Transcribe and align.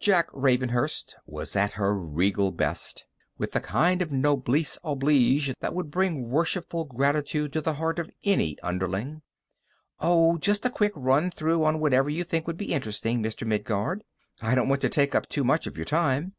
Jack 0.00 0.28
Ravenhurst 0.32 1.14
was 1.26 1.54
at 1.54 1.72
her 1.72 1.92
regal 1.94 2.50
best, 2.52 3.04
with 3.36 3.52
the 3.52 3.60
kind 3.60 4.00
of 4.00 4.10
noblesse 4.10 4.78
oblige 4.82 5.52
that 5.60 5.74
would 5.74 5.90
bring 5.90 6.30
worshipful 6.30 6.84
gratitude 6.86 7.52
to 7.52 7.60
the 7.60 7.74
heart 7.74 7.98
of 7.98 8.10
any 8.24 8.58
underling. 8.60 9.20
"Oh, 10.00 10.38
just 10.38 10.64
a 10.64 10.70
quick 10.70 10.92
run 10.96 11.30
through 11.30 11.64
on 11.64 11.80
whatever 11.80 12.08
you 12.08 12.24
think 12.24 12.46
would 12.46 12.56
be 12.56 12.72
interesting, 12.72 13.22
Mr. 13.22 13.46
Midguard; 13.46 14.04
I 14.40 14.54
don't 14.54 14.68
want 14.70 14.80
to 14.80 14.88
take 14.88 15.14
up 15.14 15.28
too 15.28 15.44
much 15.44 15.66
of 15.66 15.76
your 15.76 15.84
time." 15.84 16.32